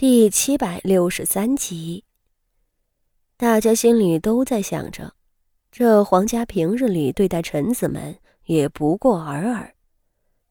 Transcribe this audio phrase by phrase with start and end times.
[0.00, 2.04] 第七百六十三集，
[3.36, 5.12] 大家心里都在想着，
[5.70, 8.16] 这皇家平日里对待臣子们
[8.46, 9.74] 也不过尔尔，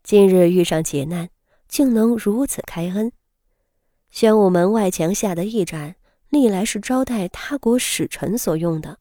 [0.04, 1.30] 今日遇上劫难，
[1.68, 3.12] 竟能如此开恩。
[4.12, 5.96] 宣武门外墙下的驿站，
[6.30, 9.00] 历来是招待他国使臣所用的，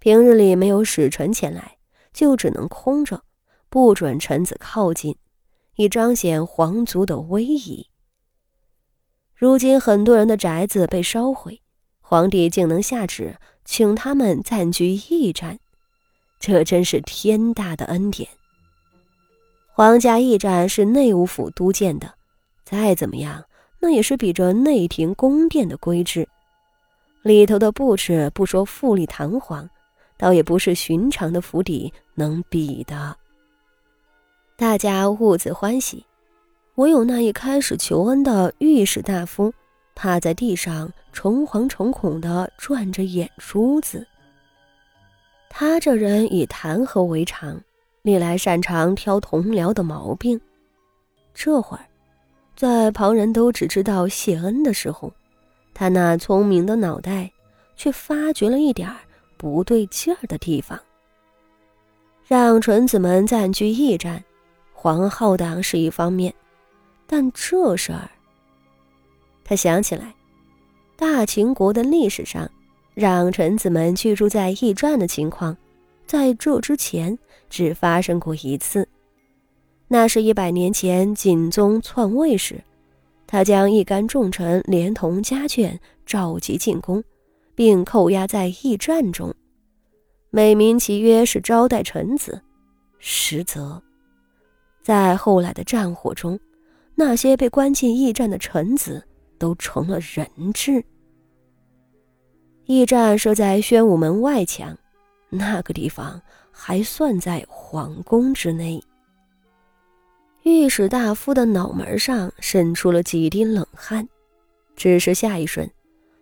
[0.00, 1.76] 平日里没有使臣前来，
[2.12, 3.22] 就只能空着，
[3.68, 5.16] 不准臣子靠近，
[5.76, 7.86] 以彰显皇族的威仪。
[9.42, 11.60] 如今很多人的宅子被烧毁，
[12.00, 15.58] 皇帝竟能下旨请他们暂居驿站，
[16.38, 18.28] 这真是天大的恩典。
[19.72, 22.14] 皇家驿站是内务府督建的，
[22.64, 23.44] 再怎么样，
[23.80, 26.28] 那也是比着内廷宫殿的规制，
[27.22, 29.68] 里头的布置不说富丽堂皇，
[30.16, 33.16] 倒也不是寻常的府邸能比的。
[34.56, 36.06] 大家兀自欢喜。
[36.76, 39.52] 唯有那一开始求恩的御史大夫，
[39.94, 44.06] 趴在地上诚惶诚恐地转着眼珠子。
[45.50, 47.60] 他这人以弹劾为常，
[48.00, 50.40] 历来擅长挑同僚的毛病。
[51.34, 51.84] 这会儿，
[52.56, 55.12] 在旁人都只知道谢恩的时候，
[55.74, 57.30] 他那聪明的脑袋
[57.76, 58.96] 却发觉了一点儿
[59.36, 60.80] 不对劲儿的地方。
[62.26, 64.24] 让臣子们暂居驿站，
[64.72, 66.32] 皇后党是一方面。
[67.12, 68.10] 但这事儿，
[69.44, 70.14] 他想起来，
[70.96, 72.50] 大秦国的历史上，
[72.94, 75.54] 让臣子们居住在驿站的情况，
[76.06, 77.18] 在这之前
[77.50, 78.88] 只发生过一次。
[79.88, 82.64] 那是一百年前景宗篡位时，
[83.26, 87.04] 他将一干重臣连同家眷召集进宫，
[87.54, 89.34] 并扣押在驿站中，
[90.30, 92.40] 美名其曰是招待臣子，
[92.98, 93.82] 实则
[94.82, 96.40] 在后来的战火中。
[97.04, 99.02] 那些被关进驿站的臣子
[99.36, 100.84] 都成了人质。
[102.66, 104.78] 驿站设在宣武门外墙，
[105.28, 106.22] 那个地方
[106.52, 108.80] 还算在皇宫之内。
[110.44, 114.08] 御史大夫的脑门上渗出了几滴冷汗，
[114.76, 115.68] 只是下一瞬，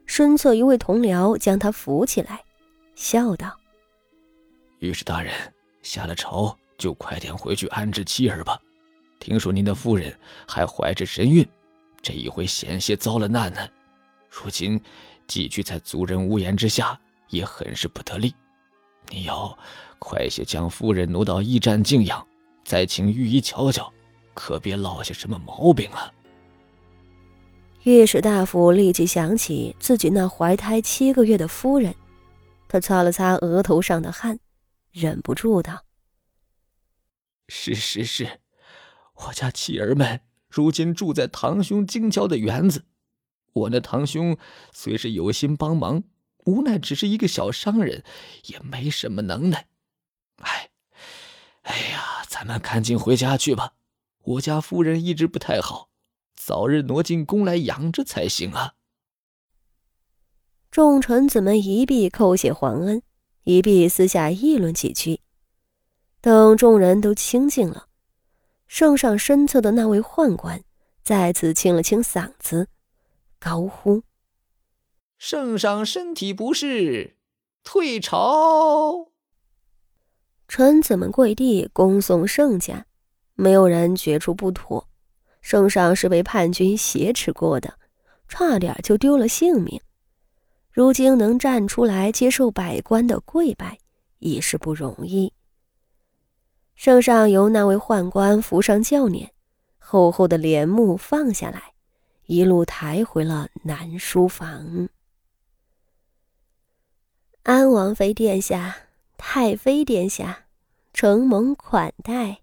[0.06, 2.42] 身侧一位同僚将他扶起来，
[2.94, 3.54] 笑道
[4.80, 5.34] ：“御史大人，
[5.82, 8.58] 下了朝就快点回去安置妻儿吧。”
[9.20, 11.46] 听说您的夫人还怀着身孕，
[12.02, 13.60] 这一回险些遭了难呢。
[14.28, 14.80] 如今
[15.28, 16.98] 寄居在族人屋檐之下，
[17.28, 18.34] 也很是不得力。
[19.10, 19.56] 你要
[19.98, 22.26] 快些将夫人挪到驿站静养，
[22.64, 23.92] 再请御医瞧瞧，
[24.32, 26.12] 可别落下什么毛病啊！
[27.82, 31.94] 御史大夫立即想起自己那怀胎七个月的夫人，
[32.68, 34.38] 他擦了擦额头上的汗，
[34.92, 35.84] 忍不住道
[37.48, 38.39] ：“是是是。”
[39.26, 42.84] 我家妻儿们如今住在堂兄京郊的园子，
[43.52, 44.36] 我那堂兄
[44.72, 46.04] 虽是有心帮忙，
[46.44, 48.02] 无奈只是一个小商人，
[48.46, 49.68] 也没什么能耐。
[50.36, 50.70] 哎，
[51.62, 53.74] 哎呀，咱们赶紧回家去吧。
[54.22, 55.90] 我家夫人一直不太好，
[56.34, 58.74] 早日挪进宫来养着才行啊。
[60.70, 63.02] 众臣子们一臂叩谢皇恩，
[63.42, 65.20] 一臂私下议论几句。
[66.20, 67.88] 等众人都清静了。
[68.70, 70.62] 圣上身侧的那位宦官
[71.02, 72.68] 再次清了清嗓子，
[73.40, 74.04] 高呼
[75.18, 77.16] ：“圣上身体不适，
[77.64, 79.08] 退朝。”
[80.46, 82.86] 臣子们跪地恭送圣驾，
[83.34, 84.86] 没有人觉出不妥。
[85.42, 87.76] 圣上是被叛军挟持过的，
[88.28, 89.80] 差点就丢了性命，
[90.70, 93.78] 如今能站出来接受百官的跪拜，
[94.20, 95.32] 已是不容易。
[96.80, 99.28] 圣上由那位宦官扶上轿辇，
[99.78, 101.74] 厚厚的帘幕放下来，
[102.24, 104.88] 一路抬回了南书房。
[107.42, 108.74] 安王妃殿下、
[109.18, 110.46] 太妃殿下，
[110.94, 112.40] 承蒙款待。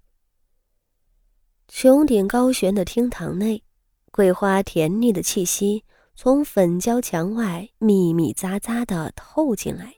[1.68, 3.64] 穹顶高悬的厅堂内，
[4.12, 5.84] 桂花甜腻的气息
[6.14, 9.96] 从粉胶墙外密密匝匝的透进来。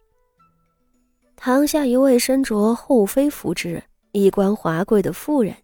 [1.36, 3.83] 堂下一位身着后妃服制。
[4.11, 5.56] 衣冠华贵的妇人，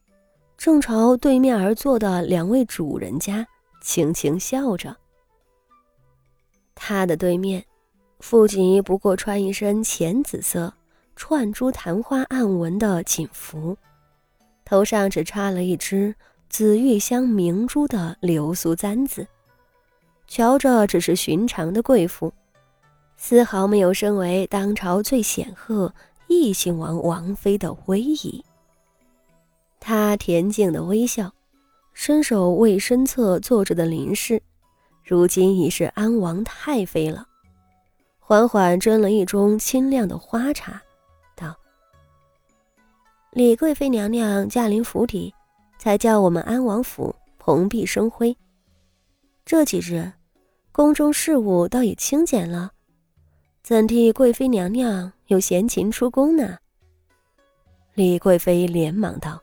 [0.56, 3.48] 正朝对面而坐的两位主人家
[3.82, 4.96] 轻轻笑着。
[6.76, 7.66] 他的对面，
[8.20, 10.72] 傅锦衣不过穿一身浅紫色
[11.16, 13.76] 串珠昙花暗纹的锦服，
[14.64, 16.14] 头上只插了一只
[16.48, 19.26] 紫玉香明珠的流苏簪子，
[20.28, 22.32] 瞧着只是寻常的贵妇，
[23.18, 25.92] 丝毫没有身为当朝最显赫。
[26.36, 28.44] 异姓王王妃的威仪。
[29.80, 31.32] 她恬静的微笑，
[31.94, 34.42] 伸手为身侧坐着的林氏，
[35.04, 37.26] 如今已是安王太妃了。
[38.20, 40.82] 缓缓斟了一盅清亮的花茶，
[41.36, 41.56] 道
[43.32, 45.34] ：“李贵妃娘娘驾临府邸，
[45.78, 48.36] 才叫我们安王府蓬荜生辉。
[49.46, 50.12] 这几日，
[50.72, 52.72] 宫中事务倒也清简了，
[53.68, 56.56] 怎地贵妃娘娘有闲情出宫呢？”
[57.96, 59.42] 李贵妃连忙道。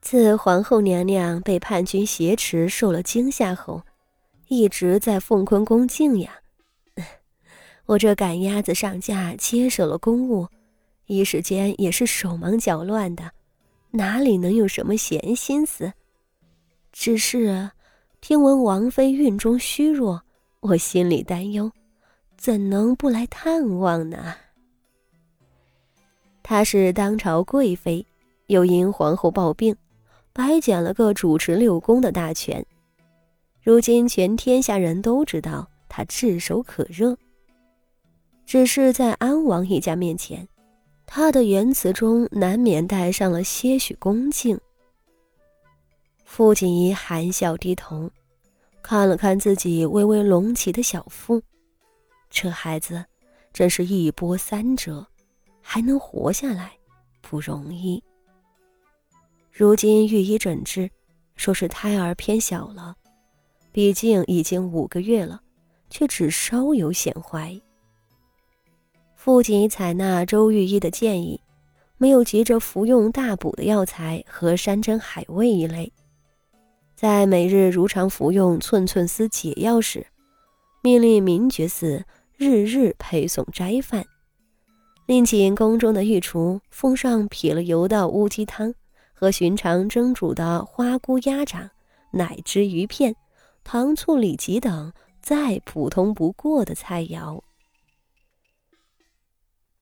[0.00, 3.82] 自皇后娘娘被叛军挟持，受了惊吓后，
[4.48, 6.34] 一直在凤坤宫静养。
[7.86, 10.48] 我这赶鸭子上架，接手了公务，
[11.06, 13.30] 一时间也是手忙脚乱的，
[13.92, 15.92] 哪里能有什么闲心思？
[16.90, 17.70] 只是
[18.20, 20.20] 听闻王妃孕中虚弱，
[20.58, 21.70] 我心里担忧，
[22.38, 24.36] 怎能不来探望呢？
[26.42, 28.06] 她是当朝贵妃，
[28.46, 29.76] 又因皇后抱病。
[30.32, 32.64] 白捡了个主持六宫的大权，
[33.60, 37.18] 如今全天下人都知道她炙手可热。
[38.46, 40.48] 只是在安王一家面前，
[41.04, 44.58] 他的言辞中难免带上了些许恭敬。
[46.24, 48.08] 傅锦仪含笑低头，
[48.80, 51.42] 看了看自己微微隆起的小腹，
[52.30, 53.04] 这孩子
[53.52, 55.06] 真是一波三折，
[55.60, 56.72] 还能活下来，
[57.20, 58.02] 不容易。
[59.50, 60.90] 如今御医诊治，
[61.36, 62.94] 说是胎儿偏小了，
[63.72, 65.40] 毕竟已经五个月了，
[65.90, 67.60] 却只稍有显怀。
[69.16, 71.40] 父亲采纳周御医的建议，
[71.96, 75.92] 没有急着服用大补的药材和山珍海味一类，
[76.94, 80.06] 在每日如常服用寸寸丝解药时，
[80.82, 82.04] 命令明觉寺
[82.38, 84.06] 日日陪送斋饭，
[85.06, 88.72] 另请宫中的御厨奉上撇了油的乌鸡汤。
[89.12, 91.68] 和寻常蒸煮的花菇、鸭掌、
[92.12, 93.16] 奶汁、鱼片、
[93.64, 97.40] 糖醋里脊等再普通不过的菜肴。